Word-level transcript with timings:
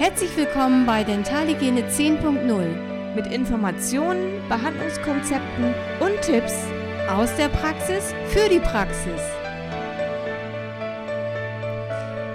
Herzlich 0.00 0.34
willkommen 0.34 0.86
bei 0.86 1.04
Dentalhygiene 1.04 1.82
10.0 1.82 3.14
mit 3.14 3.26
Informationen, 3.26 4.40
Behandlungskonzepten 4.48 5.74
und 6.00 6.22
Tipps 6.22 6.54
aus 7.06 7.28
der 7.36 7.48
Praxis 7.48 8.14
für 8.28 8.48
die 8.48 8.60
Praxis. 8.60 9.20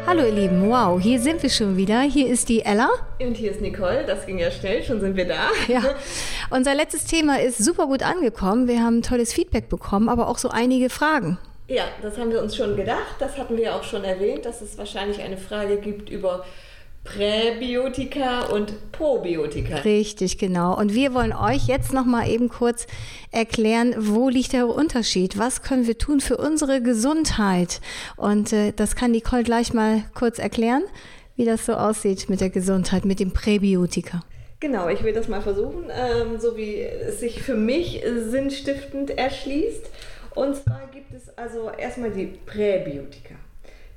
Hallo 0.06 0.26
ihr 0.26 0.32
Lieben, 0.32 0.70
wow, 0.70 1.02
hier 1.02 1.20
sind 1.20 1.42
wir 1.42 1.50
schon 1.50 1.76
wieder. 1.76 2.02
Hier 2.02 2.28
ist 2.28 2.50
die 2.50 2.62
Ella. 2.62 2.88
Und 3.20 3.36
hier 3.36 3.50
ist 3.50 3.62
Nicole, 3.62 4.06
das 4.06 4.28
ging 4.28 4.38
ja 4.38 4.52
schnell, 4.52 4.84
schon 4.84 5.00
sind 5.00 5.16
wir 5.16 5.28
da. 5.28 5.48
Ja, 5.68 5.82
unser 6.52 6.76
letztes 6.76 7.06
Thema 7.06 7.40
ist 7.40 7.58
super 7.58 7.88
gut 7.88 8.04
angekommen. 8.04 8.68
Wir 8.68 8.84
haben 8.84 9.02
tolles 9.02 9.34
Feedback 9.34 9.70
bekommen, 9.70 10.08
aber 10.08 10.28
auch 10.28 10.38
so 10.38 10.50
einige 10.50 10.92
Fragen. 10.92 11.40
Ja, 11.68 11.86
das 12.04 12.20
haben 12.20 12.30
wir 12.30 12.44
uns 12.44 12.56
schon 12.56 12.76
gedacht. 12.76 13.16
Das 13.18 13.40
hatten 13.40 13.58
wir 13.58 13.74
auch 13.74 13.84
schon 13.84 14.04
erwähnt, 14.04 14.46
dass 14.46 14.62
es 14.62 14.78
wahrscheinlich 14.78 15.20
eine 15.24 15.38
Frage 15.38 15.78
gibt 15.78 16.12
über 16.12 16.46
Präbiotika 17.06 18.48
und 18.48 18.92
Probiotika. 18.92 19.78
Richtig, 19.78 20.38
genau. 20.38 20.78
Und 20.78 20.94
wir 20.94 21.14
wollen 21.14 21.34
euch 21.34 21.68
jetzt 21.68 21.94
noch 21.94 22.06
mal 22.06 22.28
eben 22.28 22.50
kurz 22.50 22.88
erklären, 23.32 23.96
wo 23.98 24.28
liegt 24.28 24.54
der 24.54 24.68
Unterschied? 24.68 25.38
Was 25.38 25.62
können 25.62 25.88
wir 25.88 25.98
tun 25.98 26.20
für 26.20 26.38
unsere 26.38 26.82
Gesundheit? 26.82 27.80
Und 28.18 28.52
äh, 28.52 28.74
das 28.74 28.96
kann 28.96 29.12
Nicole 29.12 29.44
gleich 29.44 29.74
mal 29.74 30.04
kurz 30.14 30.40
erklären, 30.40 30.84
wie 31.36 31.46
das 31.46 31.66
so 31.66 31.74
aussieht 31.76 32.28
mit 32.28 32.42
der 32.42 32.50
Gesundheit, 32.50 33.06
mit 33.06 33.20
dem 33.20 33.32
Präbiotika. 33.32 34.22
Genau, 34.60 34.90
ich 34.90 35.04
will 35.04 35.14
das 35.14 35.28
mal 35.28 35.42
versuchen, 35.42 35.86
ähm, 35.92 36.40
so 36.40 36.58
wie 36.58 36.80
es 36.80 37.20
sich 37.20 37.44
für 37.44 37.56
mich 37.56 38.04
sinnstiftend 38.30 39.12
erschließt. 39.12 39.90
Und 40.34 40.56
zwar 40.56 40.90
gibt 40.92 41.14
es 41.14 41.38
also 41.38 41.70
erstmal 41.70 42.12
die 42.12 42.26
Präbiotika. 42.46 43.36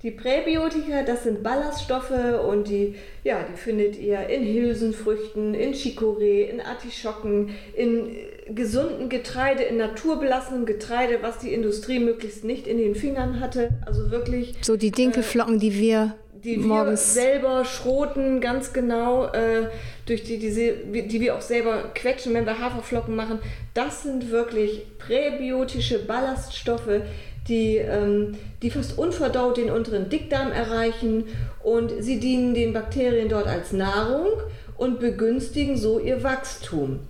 Die 0.04 0.12
Präbiotika, 0.12 1.02
das 1.02 1.24
sind 1.24 1.42
Ballaststoffe 1.42 2.12
und 2.48 2.68
die, 2.68 2.94
ja, 3.24 3.44
die 3.50 3.56
findet 3.56 3.98
ihr 3.98 4.28
in 4.28 4.44
Hülsenfrüchten, 4.46 5.54
in 5.54 5.74
Chicorée, 5.74 6.42
in 6.42 6.60
Artischocken, 6.60 7.50
in 7.74 8.16
gesunden 8.54 9.08
Getreide, 9.08 9.64
in 9.64 9.76
naturbelassenem 9.76 10.66
Getreide, 10.66 11.18
was 11.22 11.38
die 11.38 11.52
Industrie 11.52 11.98
möglichst 11.98 12.44
nicht 12.44 12.68
in 12.68 12.78
den 12.78 12.94
Fingern 12.94 13.40
hatte. 13.40 13.70
Also 13.86 14.12
wirklich. 14.12 14.54
So 14.62 14.76
die 14.76 14.92
Dinkelflocken, 14.92 15.56
äh, 15.56 15.58
die 15.58 15.74
wir 15.74 16.14
die 16.44 16.56
morgens 16.58 17.16
wir 17.16 17.22
selber 17.22 17.64
schroten, 17.64 18.40
ganz 18.40 18.72
genau, 18.72 19.26
äh, 19.26 19.68
durch 20.06 20.22
die, 20.22 20.38
diese, 20.38 20.72
die 20.72 21.20
wir 21.20 21.34
auch 21.34 21.40
selber 21.40 21.90
quetschen, 21.94 22.34
wenn 22.34 22.46
wir 22.46 22.58
Haferflocken 22.58 23.14
machen. 23.16 23.40
Das 23.74 24.04
sind 24.04 24.30
wirklich 24.30 24.86
präbiotische 24.98 25.98
Ballaststoffe, 25.98 27.02
die, 27.48 27.76
ähm, 27.76 28.36
die 28.62 28.70
fast 28.70 28.98
unverdaut 28.98 29.56
den 29.56 29.70
unteren 29.70 30.08
Dickdarm 30.08 30.52
erreichen 30.52 31.24
und 31.62 31.92
sie 32.00 32.20
dienen 32.20 32.54
den 32.54 32.72
Bakterien 32.72 33.28
dort 33.28 33.46
als 33.46 33.72
Nahrung 33.72 34.28
und 34.76 35.00
begünstigen 35.00 35.76
so 35.76 35.98
ihr 35.98 36.22
Wachstum. 36.22 37.00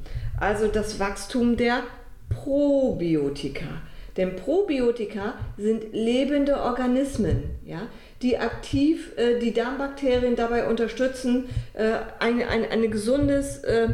Also 0.41 0.69
das 0.69 1.01
Wachstum 1.01 1.57
der 1.57 1.83
Probiotika. 2.29 3.67
Denn 4.17 4.35
Probiotika 4.35 5.35
sind 5.57 5.93
lebende 5.93 6.61
Organismen, 6.61 7.45
ja, 7.65 7.83
die 8.21 8.37
aktiv 8.39 9.13
äh, 9.17 9.39
die 9.39 9.55
Darmbakterien 9.55 10.35
dabei 10.35 10.67
unterstützen, 10.67 11.49
äh, 11.75 11.93
eine, 12.19 12.49
eine, 12.49 12.69
eine, 12.71 12.89
gesundes, 12.89 13.59
äh, 13.59 13.89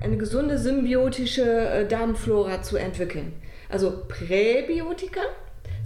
eine 0.00 0.16
gesunde 0.16 0.58
symbiotische 0.58 1.42
äh, 1.42 1.88
Darmflora 1.88 2.62
zu 2.62 2.76
entwickeln. 2.76 3.32
Also 3.68 4.04
Präbiotika 4.06 5.22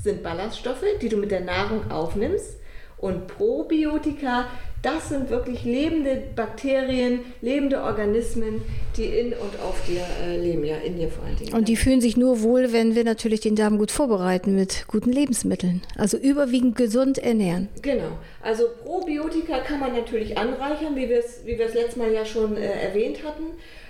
sind 0.03 0.23
Ballaststoffe, 0.23 0.85
die 1.03 1.09
du 1.09 1.17
mit 1.17 1.31
der 1.31 1.41
Nahrung 1.41 1.91
aufnimmst. 1.91 2.57
Und 2.99 3.29
Probiotika, 3.29 4.47
das 4.83 5.09
sind 5.09 5.31
wirklich 5.31 5.65
lebende 5.65 6.21
Bakterien, 6.35 7.21
lebende 7.41 7.81
Organismen, 7.83 8.63
die 8.97 9.05
in 9.05 9.27
und 9.29 9.61
auf 9.63 9.81
dir 9.87 10.03
äh, 10.25 10.37
leben, 10.37 10.65
ja, 10.65 10.77
in 10.79 10.97
dir 10.97 11.09
vor 11.09 11.25
allen 11.25 11.37
Dingen. 11.37 11.55
Und 11.55 11.69
die 11.69 11.77
fühlen 11.77 12.01
sich 12.01 12.17
nur 12.17 12.43
wohl, 12.43 12.73
wenn 12.73 12.97
wir 12.97 13.05
natürlich 13.05 13.41
den 13.41 13.55
Darm 13.55 13.79
gut 13.79 13.93
vorbereiten 13.93 14.57
mit 14.57 14.87
guten 14.89 15.13
Lebensmitteln. 15.13 15.83
Also 15.97 16.17
überwiegend 16.17 16.77
gesund 16.77 17.19
ernähren. 17.19 17.69
Genau. 17.83 18.19
Also 18.43 18.65
Probiotika 18.85 19.59
kann 19.61 19.79
man 19.79 19.95
natürlich 19.95 20.37
anreichern, 20.37 20.97
wie 20.97 21.09
wir 21.09 21.21
es 21.21 21.43
wie 21.45 21.55
letztes 21.55 21.97
Mal 21.97 22.13
ja 22.13 22.25
schon 22.25 22.57
äh, 22.57 22.67
erwähnt 22.67 23.19
hatten. 23.25 23.45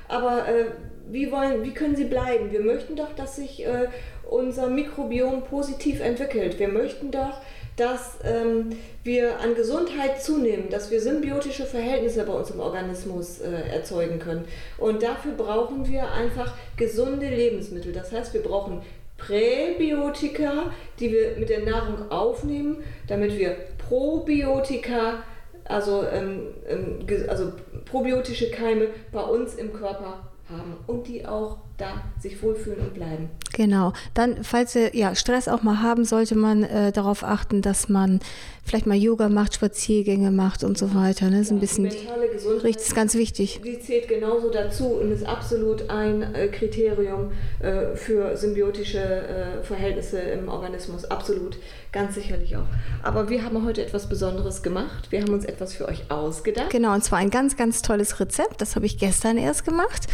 Aber 0.08 0.48
äh, 0.48 0.64
wie, 1.10 1.30
wollen, 1.30 1.64
wie 1.64 1.72
können 1.72 1.96
sie 1.96 2.04
bleiben? 2.04 2.50
Wir 2.50 2.60
möchten 2.60 2.96
doch, 2.96 3.14
dass 3.14 3.36
sich 3.36 3.66
äh, 3.66 3.88
unser 4.28 4.68
Mikrobiom 4.68 5.42
positiv 5.44 6.00
entwickelt. 6.00 6.58
Wir 6.58 6.68
möchten 6.68 7.10
doch, 7.10 7.40
dass 7.76 8.18
ähm, 8.24 8.70
wir 9.04 9.38
an 9.38 9.54
Gesundheit 9.54 10.20
zunehmen, 10.22 10.68
dass 10.68 10.90
wir 10.90 11.00
symbiotische 11.00 11.64
Verhältnisse 11.64 12.24
bei 12.24 12.32
uns 12.32 12.50
im 12.50 12.60
Organismus 12.60 13.40
äh, 13.40 13.50
erzeugen 13.72 14.18
können. 14.18 14.44
Und 14.78 15.02
dafür 15.02 15.32
brauchen 15.32 15.88
wir 15.88 16.10
einfach 16.12 16.54
gesunde 16.76 17.28
Lebensmittel. 17.28 17.92
Das 17.92 18.10
heißt, 18.10 18.34
wir 18.34 18.42
brauchen 18.42 18.82
Präbiotika, 19.16 20.72
die 20.98 21.12
wir 21.12 21.36
mit 21.38 21.48
der 21.48 21.64
Nahrung 21.64 22.10
aufnehmen, 22.10 22.78
damit 23.06 23.38
wir 23.38 23.56
Probiotika, 23.88 25.22
also, 25.64 26.04
ähm, 26.04 26.48
ähm, 26.68 27.06
also 27.28 27.52
probiotische 27.84 28.50
Keime 28.50 28.88
bei 29.12 29.22
uns 29.22 29.54
im 29.54 29.72
Körper 29.72 30.30
haben 30.48 30.76
und 30.86 31.06
die 31.06 31.26
auch 31.26 31.58
da 31.78 32.02
sich 32.20 32.42
wohlfühlen 32.42 32.80
und 32.80 32.94
bleiben. 32.94 33.30
Genau. 33.52 33.92
Dann, 34.14 34.42
falls 34.42 34.74
ihr 34.74 34.94
ja, 34.94 35.14
Stress 35.14 35.48
auch 35.48 35.62
mal 35.62 35.80
haben, 35.80 36.04
sollte 36.04 36.34
man 36.34 36.64
äh, 36.64 36.92
darauf 36.92 37.22
achten, 37.22 37.62
dass 37.62 37.88
man 37.88 38.20
vielleicht 38.68 38.86
mal 38.86 38.96
Yoga 38.96 39.28
macht, 39.28 39.54
Spaziergänge 39.54 40.30
macht 40.30 40.62
und 40.62 40.76
so 40.76 40.94
weiter. 40.94 41.30
Ne? 41.30 41.42
So 41.42 41.50
ja, 41.50 41.56
ein 41.56 41.60
bisschen 41.60 41.84
mentale 41.84 42.28
Gesundheit 42.28 42.64
richtig, 42.64 42.86
ist 42.86 42.94
ganz 42.94 43.14
wichtig. 43.14 43.60
Die 43.64 43.80
zählt 43.80 44.08
genauso 44.08 44.50
dazu 44.50 44.86
und 44.86 45.10
ist 45.10 45.24
absolut 45.24 45.88
ein 45.88 46.34
äh, 46.34 46.48
Kriterium 46.48 47.32
äh, 47.60 47.96
für 47.96 48.36
symbiotische 48.36 48.98
äh, 48.98 49.62
Verhältnisse 49.62 50.18
im 50.18 50.48
Organismus. 50.48 51.04
Absolut, 51.06 51.56
ganz 51.92 52.14
sicherlich 52.14 52.56
auch. 52.56 52.66
Aber 53.02 53.30
wir 53.30 53.44
haben 53.44 53.64
heute 53.64 53.84
etwas 53.84 54.08
Besonderes 54.08 54.62
gemacht. 54.62 55.10
Wir 55.10 55.22
haben 55.22 55.32
uns 55.32 55.44
etwas 55.44 55.74
für 55.74 55.88
euch 55.88 56.10
ausgedacht. 56.10 56.70
Genau, 56.70 56.92
und 56.92 57.02
zwar 57.02 57.18
ein 57.18 57.30
ganz, 57.30 57.56
ganz 57.56 57.82
tolles 57.82 58.20
Rezept. 58.20 58.60
Das 58.60 58.76
habe 58.76 58.86
ich 58.86 58.98
gestern 58.98 59.38
erst 59.38 59.64
gemacht. 59.64 60.06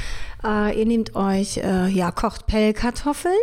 Äh, 0.44 0.78
ihr 0.78 0.86
nehmt 0.86 1.16
euch, 1.16 1.53
äh, 1.56 1.86
ja, 1.86 2.10
kocht 2.10 2.46
Pellkartoffeln. 2.46 3.34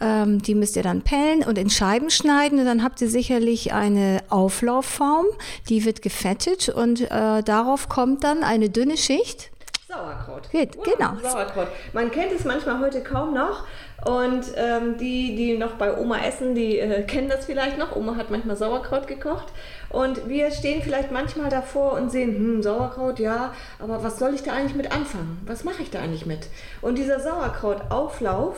Ähm, 0.00 0.42
die 0.42 0.54
müsst 0.54 0.76
ihr 0.76 0.82
dann 0.82 1.02
pellen 1.02 1.44
und 1.44 1.58
in 1.58 1.70
Scheiben 1.70 2.10
schneiden. 2.10 2.58
Und 2.58 2.66
dann 2.66 2.82
habt 2.82 3.00
ihr 3.00 3.08
sicherlich 3.08 3.72
eine 3.72 4.22
Auflaufform. 4.28 5.26
Die 5.68 5.84
wird 5.84 6.02
gefettet 6.02 6.68
und 6.68 7.02
äh, 7.02 7.42
darauf 7.42 7.88
kommt 7.88 8.24
dann 8.24 8.42
eine 8.42 8.68
dünne 8.68 8.96
Schicht. 8.96 9.50
Sauerkraut. 9.88 10.50
Geht, 10.50 10.76
wow, 10.76 10.84
genau. 10.84 11.12
Sauerkraut. 11.22 11.68
Man 11.92 12.10
kennt 12.10 12.32
es 12.32 12.44
manchmal 12.44 12.80
heute 12.80 13.02
kaum 13.02 13.34
noch. 13.34 13.64
Und 14.04 14.46
ähm, 14.56 14.96
die, 14.98 15.36
die 15.36 15.56
noch 15.56 15.74
bei 15.74 15.96
Oma 15.96 16.18
essen, 16.24 16.56
die 16.56 16.78
äh, 16.78 17.02
kennen 17.02 17.28
das 17.28 17.44
vielleicht 17.44 17.78
noch. 17.78 17.94
Oma 17.94 18.16
hat 18.16 18.30
manchmal 18.30 18.56
Sauerkraut 18.56 19.06
gekocht. 19.06 19.46
Und 19.90 20.28
wir 20.28 20.50
stehen 20.50 20.82
vielleicht 20.82 21.12
manchmal 21.12 21.50
davor 21.50 21.92
und 21.92 22.10
sehen, 22.10 22.34
hm, 22.34 22.62
Sauerkraut, 22.62 23.18
ja, 23.18 23.54
aber 23.78 24.02
was 24.02 24.18
soll 24.18 24.34
ich 24.34 24.42
da 24.42 24.54
eigentlich 24.54 24.74
mit 24.74 24.90
anfangen? 24.90 25.40
Was 25.46 25.64
mache 25.64 25.82
ich 25.82 25.90
da 25.90 26.00
eigentlich 26.00 26.26
mit? 26.26 26.48
Und 26.80 26.96
dieser 26.96 27.20
Sauerkrautauflauf, 27.20 28.56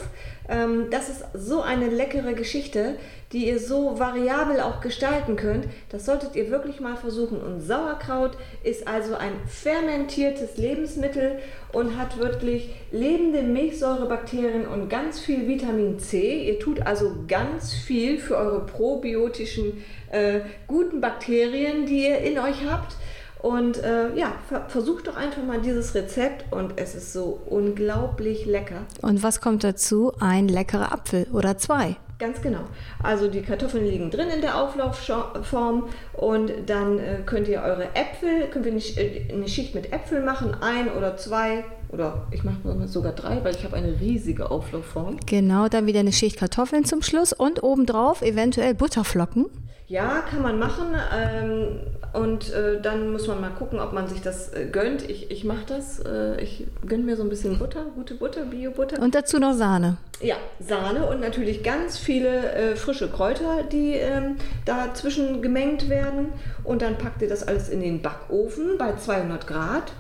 ähm, 0.49 0.87
das 0.91 1.09
ist 1.09 1.25
so 1.35 1.61
eine 1.61 1.89
leckere 1.89 2.35
Geschichte, 2.35 2.97
die 3.33 3.49
ihr 3.49 3.59
so 3.59 3.99
variabel 3.99 4.61
auch 4.61 4.81
gestalten 4.81 5.35
könnt. 5.35 5.67
Das 5.89 6.07
solltet 6.07 6.37
ihr 6.37 6.51
wirklich 6.51 6.81
mal 6.81 6.97
versuchen. 6.97 7.41
Und 7.41 7.61
Sauerkraut 7.61 8.37
ist 8.63 8.87
also 8.87 9.17
ein 9.17 9.33
fermentiertes 9.49 10.57
Lebensmittel 10.57 11.41
und 11.73 11.99
hat 11.99 12.19
wirklich 12.19 12.71
lebende 12.93 13.43
Milchsäurebakterien 13.43 14.69
und 14.69 14.89
ganz 14.89 15.19
viel 15.19 15.34
Vitamin 15.47 15.99
C. 15.99 16.49
Ihr 16.49 16.59
tut 16.59 16.81
also 16.87 17.15
ganz 17.29 17.73
viel 17.73 18.19
für 18.19 18.37
eure 18.37 18.61
probiotischen 18.67 19.85
äh, 20.11 20.41
guten 20.67 21.01
Bakterien, 21.01 21.87
die 21.87 22.07
ihr 22.07 22.19
in 22.19 22.39
euch 22.39 22.65
habt. 22.69 22.97
Und 23.41 23.83
äh, 23.83 24.15
ja, 24.17 24.33
versucht 24.69 25.07
doch 25.07 25.17
einfach 25.17 25.43
mal 25.45 25.61
dieses 25.61 25.95
Rezept 25.95 26.51
und 26.51 26.75
es 26.77 26.95
ist 26.95 27.13
so 27.13 27.43
unglaublich 27.45 28.47
lecker. 28.47 28.87
Und 29.03 29.23
was 29.23 29.43
kommt 29.43 29.65
dazu? 29.65 30.13
Ein 30.19 30.49
leckerer 30.49 30.93
Apfel 30.93 31.27
oder 31.31 31.59
zwei. 31.59 31.97
Ganz 32.25 32.41
genau. 32.41 32.61
Also 33.03 33.29
die 33.29 33.43
Kartoffeln 33.43 33.85
liegen 33.85 34.11
drin 34.11 34.29
in 34.35 34.41
der 34.41 34.59
Auflaufform 34.59 35.91
und 36.15 36.51
dann 36.65 36.99
äh, 36.99 37.19
könnt 37.27 37.49
ihr 37.49 37.61
eure 37.61 37.95
Äpfel, 37.95 38.49
könnt 38.51 38.65
ihr 38.65 38.73
äh, 38.73 39.31
eine 39.31 39.47
Schicht 39.47 39.75
mit 39.75 39.93
Äpfeln 39.93 40.25
machen, 40.25 40.57
ein 40.59 40.91
oder 40.91 41.19
zwei 41.19 41.65
oder 41.91 42.27
ich 42.31 42.43
mache 42.43 42.89
sogar 42.89 43.13
drei, 43.13 43.45
weil 43.45 43.55
ich 43.55 43.63
habe 43.63 43.77
eine 43.77 44.01
riesige 44.01 44.51
Auflaufform. 44.51 45.19
Genau, 45.27 45.69
dann 45.69 45.87
wieder 45.87 46.01
eine 46.01 46.13
Schicht 46.13 46.39
Kartoffeln 46.39 46.87
zum 46.87 47.03
Schluss 47.03 47.35
und 47.35 47.63
obendrauf 47.63 48.23
eventuell 48.23 48.75
Butterflocken. 48.75 49.45
Ja, 49.87 50.23
kann 50.23 50.41
man 50.41 50.59
machen. 50.59 50.95
Ähm, 51.15 51.81
und 52.15 52.53
äh, 52.53 52.81
dann 52.81 53.11
muss 53.11 53.27
man 53.27 53.41
mal 53.41 53.51
gucken, 53.51 53.81
ob 53.81 53.93
man 53.93 54.07
sich 54.07 54.23
das 54.23 54.53
äh, 54.53 54.67
gönnt. 54.71 55.03
Ich, 55.11 55.33
ich 55.33 55.43
mache 55.43 55.65
das. 55.67 55.99
Äh, 55.99 56.41
ich 56.41 56.65
gönne 56.87 57.03
mir 57.03 57.17
so 57.17 57.25
ein 57.25 57.29
bisschen 57.29 57.59
Butter, 57.59 57.87
gute 57.97 58.15
Butter, 58.15 58.43
Bio-Butter. 58.45 59.03
Und 59.03 59.17
dazu 59.17 59.41
noch 59.41 59.55
Sahne. 59.55 59.97
Ja, 60.21 60.37
Sahne 60.61 61.07
und 61.07 61.21
natürlich 61.21 61.65
ganz 61.65 61.99
viele 61.99 62.53
äh, 62.53 62.77
frische 62.77 63.09
Kräuter, 63.09 63.65
die 63.65 63.95
ähm, 63.95 64.37
dazwischen 64.65 65.43
gemengt 65.43 65.89
werden. 65.89 66.29
Und 66.63 66.83
dann 66.83 66.99
packt 66.99 67.21
ihr 67.21 67.29
das 67.29 67.47
alles 67.47 67.69
in 67.69 67.81
den 67.81 68.01
Backofen 68.01 68.79
bei 68.79 68.95
200 68.95 69.49
Grad. 69.49 69.93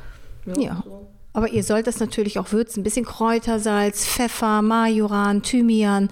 Ja. 0.56 0.82
So. 0.84 1.08
Aber 1.32 1.48
ihr 1.48 1.64
sollt 1.64 1.88
das 1.88 1.98
natürlich 1.98 2.38
auch 2.38 2.52
würzen. 2.52 2.80
Ein 2.80 2.84
bisschen 2.84 3.06
Kräutersalz, 3.06 4.06
Pfeffer, 4.06 4.62
Majoran, 4.62 5.42
Thymian. 5.42 6.10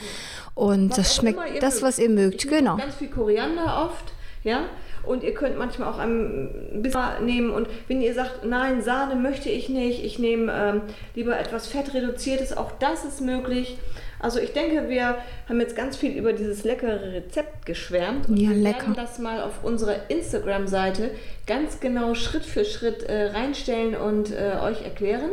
Und 0.55 0.91
was 0.91 0.97
das 0.97 1.15
schmeckt 1.15 1.63
das, 1.63 1.81
was 1.81 2.01
ihr 2.01 2.11
mögt. 2.11 2.49
Genau. 2.49 2.77
Ganz 2.77 2.97
viel 2.97 3.09
Koriander 3.09 3.89
oft. 3.89 4.13
Ja, 4.43 4.65
und 5.05 5.23
ihr 5.23 5.35
könnt 5.35 5.59
manchmal 5.59 5.89
auch 5.89 5.99
ein 5.99 6.81
bisschen 6.83 7.25
nehmen. 7.25 7.51
Und 7.51 7.69
wenn 7.89 8.01
ihr 8.01 8.15
sagt, 8.15 8.45
nein, 8.45 8.83
Sahne 8.83 9.17
möchte 9.17 9.49
ich 9.49 9.69
nicht, 9.69 10.05
ich 10.05 10.19
nehme 10.19 10.53
ähm, 10.53 10.81
lieber 11.15 11.39
etwas 11.39 11.67
fettreduziertes, 11.67 12.57
auch 12.57 12.73
das 12.79 13.05
ist 13.05 13.21
möglich. 13.21 13.79
Also 14.21 14.39
ich 14.39 14.53
denke, 14.53 14.89
wir 14.89 15.17
haben 15.49 15.61
jetzt 15.61 15.75
ganz 15.75 15.97
viel 15.97 16.13
über 16.13 16.33
dieses 16.33 16.63
leckere 16.63 17.13
Rezept 17.13 17.67
geschwärmt 17.67 18.29
und 18.29 18.37
ja, 18.37 18.51
wir 18.51 18.57
lecker. 18.57 18.83
werden 18.83 18.95
das 18.95 19.19
mal 19.19 19.43
auf 19.43 19.65
unserer 19.65 20.09
Instagram-Seite 20.11 21.11
ganz 21.47 21.81
genau 21.81 22.15
Schritt 22.15 22.45
für 22.45 22.65
Schritt 22.65 23.03
äh, 23.03 23.33
reinstellen 23.33 23.97
und 23.97 24.31
äh, 24.31 24.59
euch 24.63 24.83
erklären. 24.83 25.31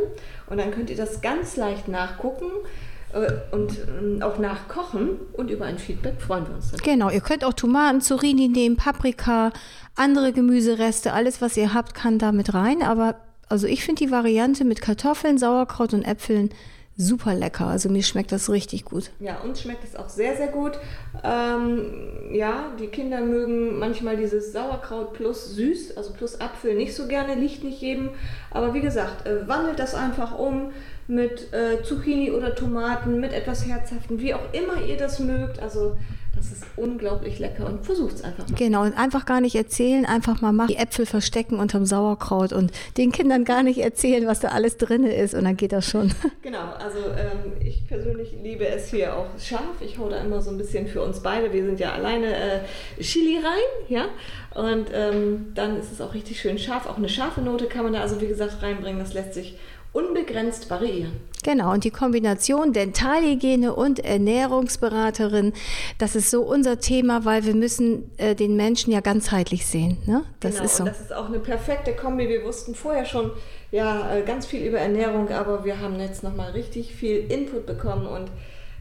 Und 0.48 0.58
dann 0.58 0.72
könnt 0.72 0.90
ihr 0.90 0.96
das 0.96 1.20
ganz 1.20 1.56
leicht 1.56 1.86
nachgucken 1.86 2.50
und 3.50 3.76
ähm, 3.88 4.22
auch 4.22 4.38
nachkochen 4.38 5.18
und 5.32 5.50
über 5.50 5.64
ein 5.64 5.78
Feedback 5.78 6.20
freuen 6.20 6.46
wir 6.46 6.54
uns. 6.54 6.70
Dann. 6.70 6.80
Genau, 6.80 7.10
ihr 7.10 7.20
könnt 7.20 7.44
auch 7.44 7.54
Tomaten, 7.54 8.00
Zucchini 8.00 8.48
nehmen, 8.48 8.76
Paprika, 8.76 9.52
andere 9.96 10.32
Gemüsereste, 10.32 11.12
alles 11.12 11.40
was 11.42 11.56
ihr 11.56 11.74
habt, 11.74 11.94
kann 11.94 12.18
da 12.18 12.30
mit 12.32 12.54
rein. 12.54 12.82
Aber 12.82 13.16
also 13.48 13.66
ich 13.66 13.84
finde 13.84 14.04
die 14.04 14.10
Variante 14.12 14.64
mit 14.64 14.80
Kartoffeln, 14.80 15.38
Sauerkraut 15.38 15.92
und 15.92 16.04
Äpfeln 16.04 16.50
super 17.00 17.34
lecker. 17.34 17.66
Also 17.66 17.88
mir 17.88 18.02
schmeckt 18.02 18.30
das 18.30 18.50
richtig 18.50 18.84
gut. 18.84 19.10
Ja, 19.20 19.40
uns 19.40 19.62
schmeckt 19.62 19.84
es 19.84 19.96
auch 19.96 20.08
sehr, 20.08 20.36
sehr 20.36 20.48
gut. 20.48 20.78
Ähm, 21.24 22.32
ja, 22.32 22.72
die 22.78 22.88
Kinder 22.88 23.22
mögen 23.22 23.78
manchmal 23.78 24.16
dieses 24.16 24.52
Sauerkraut 24.52 25.14
plus 25.14 25.54
süß, 25.54 25.96
also 25.96 26.12
plus 26.12 26.40
Apfel 26.40 26.74
nicht 26.74 26.94
so 26.94 27.08
gerne, 27.08 27.34
liegt 27.34 27.64
nicht 27.64 27.80
jedem. 27.80 28.10
Aber 28.50 28.74
wie 28.74 28.80
gesagt, 28.80 29.26
äh, 29.26 29.48
wandelt 29.48 29.78
das 29.78 29.94
einfach 29.94 30.38
um 30.38 30.72
mit 31.08 31.52
äh, 31.52 31.82
Zucchini 31.82 32.30
oder 32.30 32.54
Tomaten, 32.54 33.18
mit 33.18 33.32
etwas 33.32 33.66
Herzhaften, 33.66 34.20
wie 34.20 34.34
auch 34.34 34.52
immer 34.52 34.82
ihr 34.86 34.96
das 34.96 35.18
mögt. 35.18 35.58
Also 35.58 35.96
das 36.40 36.52
ist 36.52 36.64
unglaublich 36.76 37.38
lecker 37.38 37.66
und 37.66 37.84
versucht 37.84 38.14
es 38.14 38.24
einfach 38.24 38.48
mal. 38.48 38.56
Genau, 38.56 38.82
und 38.82 38.96
einfach 38.96 39.26
gar 39.26 39.42
nicht 39.42 39.54
erzählen, 39.54 40.06
einfach 40.06 40.40
mal 40.40 40.52
machen. 40.52 40.68
Die 40.68 40.76
Äpfel 40.76 41.04
verstecken 41.04 41.58
unterm 41.58 41.84
Sauerkraut 41.84 42.52
und 42.54 42.72
den 42.96 43.12
Kindern 43.12 43.44
gar 43.44 43.62
nicht 43.62 43.78
erzählen, 43.78 44.26
was 44.26 44.40
da 44.40 44.48
alles 44.48 44.78
drin 44.78 45.04
ist 45.04 45.34
und 45.34 45.44
dann 45.44 45.56
geht 45.56 45.72
das 45.72 45.88
schon. 45.88 46.12
Genau, 46.42 46.72
also 46.78 46.98
ähm, 46.98 47.52
ich 47.60 47.86
persönlich 47.86 48.34
liebe 48.42 48.66
es 48.66 48.90
hier 48.90 49.14
auch 49.14 49.26
scharf. 49.38 49.80
Ich 49.80 49.98
hau 49.98 50.08
da 50.08 50.18
immer 50.20 50.40
so 50.40 50.50
ein 50.50 50.56
bisschen 50.56 50.86
für 50.88 51.02
uns 51.02 51.20
beide. 51.20 51.52
Wir 51.52 51.64
sind 51.64 51.78
ja 51.78 51.92
alleine 51.92 52.34
äh, 52.34 52.60
Chili 53.00 53.36
rein, 53.36 53.86
ja. 53.88 54.06
Und 54.54 54.86
ähm, 54.92 55.52
dann 55.54 55.78
ist 55.78 55.92
es 55.92 56.00
auch 56.00 56.14
richtig 56.14 56.40
schön 56.40 56.58
scharf. 56.58 56.86
Auch 56.86 56.96
eine 56.96 57.08
scharfe 57.08 57.40
Note 57.40 57.66
kann 57.66 57.84
man 57.84 57.92
da 57.92 58.00
also 58.00 58.20
wie 58.20 58.26
gesagt 58.26 58.62
reinbringen. 58.62 58.98
Das 58.98 59.12
lässt 59.12 59.34
sich 59.34 59.58
unbegrenzt 59.92 60.70
variieren. 60.70 61.12
Genau, 61.42 61.72
und 61.72 61.84
die 61.84 61.90
Kombination 61.90 62.72
Dentalhygiene 62.72 63.74
und 63.74 63.98
Ernährungsberaterin, 64.00 65.54
das 65.98 66.14
ist 66.14 66.30
so 66.30 66.42
unser 66.42 66.80
Thema, 66.80 67.24
weil 67.24 67.46
wir 67.46 67.54
müssen 67.54 68.10
äh, 68.18 68.34
den 68.34 68.56
Menschen 68.56 68.92
ja 68.92 69.00
ganzheitlich 69.00 69.66
sehen. 69.66 69.96
Ne? 70.04 70.22
Das 70.40 70.54
genau, 70.54 70.64
ist 70.64 70.76
so. 70.76 70.82
und 70.84 70.90
das 70.90 71.00
ist 71.00 71.12
auch 71.14 71.26
eine 71.26 71.38
perfekte 71.38 71.94
Kombi. 71.94 72.28
Wir 72.28 72.44
wussten 72.44 72.74
vorher 72.74 73.06
schon 73.06 73.30
ja 73.70 74.14
äh, 74.14 74.22
ganz 74.22 74.44
viel 74.46 74.62
über 74.66 74.78
Ernährung, 74.78 75.30
aber 75.30 75.64
wir 75.64 75.80
haben 75.80 75.98
jetzt 75.98 76.22
nochmal 76.22 76.50
richtig 76.50 76.94
viel 76.94 77.30
Input 77.30 77.64
bekommen 77.64 78.06
und 78.06 78.30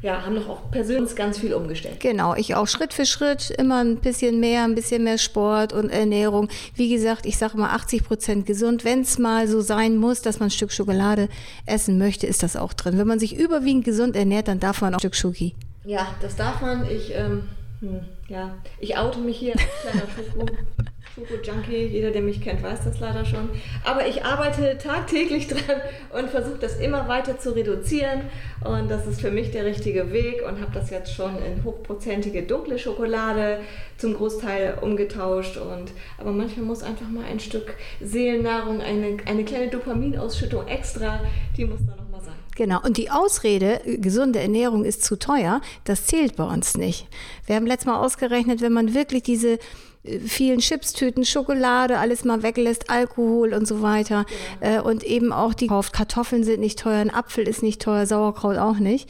ja, 0.02 0.26
haben 0.26 0.36
noch 0.36 0.48
auch 0.48 0.72
persönlich 0.72 1.16
ganz 1.16 1.40
viel 1.40 1.54
umgestellt. 1.54 2.00
Genau, 2.00 2.34
ich 2.36 2.56
auch 2.56 2.68
Schritt 2.68 2.94
für 2.94 3.06
Schritt 3.06 3.50
immer 3.52 3.84
ein 3.84 3.98
bisschen 3.98 4.40
mehr, 4.40 4.64
ein 4.64 4.76
bisschen 4.76 5.04
mehr 5.04 5.18
Sport 5.18 5.74
und 5.74 5.90
Ernährung. 5.90 6.48
Wie 6.76 6.90
gesagt, 6.90 7.26
ich 7.26 7.38
sage 7.38 7.58
mal 7.58 7.72
80 7.72 8.06
Prozent 8.06 8.46
gesund. 8.46 8.86
Wenn 8.86 9.02
es 9.02 9.20
mal 9.20 9.48
so 9.48 9.60
sein 9.60 9.98
muss, 9.98 10.22
dass 10.22 10.40
man 10.40 10.48
ein 10.48 10.52
Stück 10.52 10.72
Schokolade 10.72 11.28
essen 11.66 11.98
möchte, 11.98 12.28
ist 12.28 12.44
das 12.44 12.56
auch 12.56 12.74
drin. 12.74 12.98
Wenn 12.98 13.08
man 13.08 13.20
sich 13.20 13.38
überwiegend 13.38 13.84
gesund 13.84 14.16
ernährt, 14.16 14.48
dann 14.48 14.62
darf 14.62 14.82
man 14.82 14.94
auch 14.94 14.98
ein 14.98 15.02
Stück 15.02 15.16
Schoki. 15.16 15.54
Ja, 15.84 16.08
das 16.22 16.36
darf 16.38 16.62
man. 16.62 16.90
Ich, 16.90 17.14
ähm, 17.14 17.50
hm, 17.82 18.00
ja, 18.30 18.56
ich 18.80 18.98
oute 18.98 19.20
mich 19.20 19.38
hier 19.38 19.54
kleiner 19.54 20.04
Schoko. 20.16 20.46
Schoko-Junkie. 21.16 21.88
Jeder, 21.88 22.12
der 22.12 22.22
mich 22.22 22.42
kennt, 22.42 22.64
weiß 22.64 22.84
das 22.84 23.00
leider 23.00 23.26
schon. 23.26 23.50
Aber 23.84 24.08
ich 24.08 24.24
arbeite 24.24 24.78
tagtäglich 24.78 25.48
dran 25.50 25.82
und 26.18 26.30
versuche 26.30 26.58
das 26.60 26.80
immer 26.80 27.08
weiter 27.08 27.40
zu 27.40 27.56
reduzieren. 27.56 28.22
Und 28.64 28.90
das 28.90 29.08
ist 29.08 29.22
für 29.22 29.32
mich 29.32 29.52
der 29.52 29.66
richtige 29.66 30.12
Weg 30.12 30.42
und 30.48 30.60
habe 30.62 30.72
das 30.74 30.90
jetzt 30.90 31.14
schon 31.14 31.38
in 31.44 31.64
hochprozentige 31.64 32.44
dunkle 32.44 32.78
Schokolade 32.78 33.60
zum 33.98 34.14
Großteil 34.14 34.78
umgetauscht. 34.82 35.58
Und, 35.58 35.92
aber 36.18 36.32
manchmal 36.32 36.66
muss 36.66 36.84
einfach 36.84 37.08
mal 37.08 37.26
ein 37.26 37.40
Stück 37.40 37.74
Seelennahrung, 38.02 38.82
eine, 38.82 39.18
eine 39.26 39.44
kleine 39.44 39.70
Dopaminausschüttung 39.70 40.68
extra, 40.68 41.22
die 41.58 41.66
muss 41.66 41.80
da 41.86 41.96
noch 41.96 42.10
mal 42.10 42.22
sein. 42.22 42.36
Genau, 42.56 42.82
und 42.84 42.98
die 42.98 43.10
Ausrede, 43.10 43.80
gesunde 43.86 44.40
Ernährung 44.40 44.84
ist 44.84 45.04
zu 45.04 45.18
teuer, 45.18 45.62
das 45.86 46.06
zählt 46.06 46.36
bei 46.36 46.44
uns 46.44 46.76
nicht. 46.78 47.08
Wir 47.46 47.56
haben 47.56 47.66
letztes 47.66 47.86
Mal 47.86 48.04
ausgerechnet, 48.04 48.62
wenn 48.62 48.74
man 48.74 48.94
wirklich 48.94 49.24
diese 49.24 49.60
vielen 50.04 50.60
Chipstüten, 50.60 51.26
Schokolade, 51.26 51.98
alles 51.98 52.24
mal 52.24 52.44
weglässt, 52.44 52.90
Alkohol 52.90 53.54
und 53.54 53.68
so 53.68 53.82
weiter. 53.82 54.26
Ja. 54.62 54.78
Äh, 54.78 54.82
und 54.82 55.04
eben 55.04 55.34
auch 55.34 55.54
die 55.54 55.68
kauft. 55.68 55.94
Kartoffeln 55.94 56.44
sind 56.44 56.60
nicht 56.60 56.80
teuer, 56.80 57.00
ein 57.00 57.14
Apfel 57.14 57.48
ist 57.48 57.64
nicht 57.64 57.82
teuer, 57.82 58.06
Sauerkraut 58.06 58.58
auch 58.58 58.78
nicht. 58.78 59.10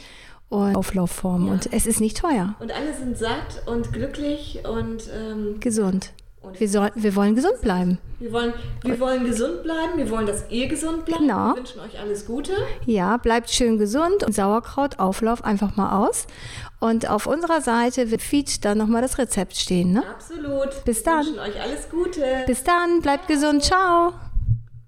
Und 0.50 0.76
Auflaufform. 0.76 1.46
Ja. 1.46 1.54
Und 1.54 1.72
es 1.72 1.86
ist 1.86 2.02
nicht 2.02 2.18
teuer. 2.18 2.56
Und 2.60 2.72
alle 2.72 2.96
sind 2.96 3.18
satt 3.18 3.68
und 3.68 3.94
glücklich 3.94 4.60
und 4.68 5.04
ähm, 5.14 5.60
gesund. 5.60 6.12
Und 6.42 6.60
wir, 6.60 6.70
soll, 6.70 6.92
wir 6.96 7.16
wollen 7.16 7.36
gesund 7.36 7.62
bleiben. 7.62 7.98
Wir 8.20 8.32
wollen, 8.32 8.54
wir 8.84 9.00
wollen 9.00 9.26
gesund 9.26 9.64
bleiben. 9.64 9.98
Wir 9.98 10.10
wollen, 10.10 10.26
dass 10.26 10.50
ihr 10.50 10.68
gesund 10.68 11.06
bleibt. 11.06 11.20
Genau. 11.22 11.50
Wir 11.50 11.58
wünschen 11.58 11.82
euch 11.82 12.00
alles 12.00 12.26
Gute. 12.26 12.54
Ja, 12.86 13.18
bleibt 13.18 13.50
schön 13.50 13.78
gesund 13.78 14.24
und 14.24 14.34
Sauerkraut, 14.34 15.00
Auflauf 15.00 15.44
einfach 15.44 15.76
mal 15.76 15.98
aus. 16.06 16.28
Und 16.80 17.10
auf 17.10 17.28
unserer 17.28 17.60
Seite 17.62 18.10
wird 18.10 18.22
Feed 18.22 18.64
dann 18.64 18.78
nochmal 18.78 19.02
das 19.02 19.18
Rezept 19.18 19.56
stehen. 19.58 19.92
Ne? 19.92 20.04
Absolut. 20.10 20.84
Bis 20.86 21.04
dann. 21.04 21.26
Wir 21.26 21.34
wünschen 21.34 21.40
euch 21.40 21.62
alles 21.62 21.90
Gute. 21.90 22.44
Bis 22.48 22.64
dann. 22.64 23.02
Bleibt 23.02 23.28
gesund. 23.28 23.64
Ciao. 23.64 24.14